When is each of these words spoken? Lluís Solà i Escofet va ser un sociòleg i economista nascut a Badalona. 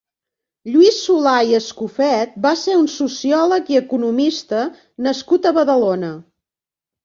Lluís 0.75 0.95
Solà 1.01 1.33
i 1.49 1.53
Escofet 1.57 2.33
va 2.47 2.55
ser 2.63 2.79
un 2.81 2.89
sociòleg 2.95 3.71
i 3.77 3.79
economista 3.83 4.65
nascut 5.11 5.51
a 5.53 5.57
Badalona. 5.63 6.15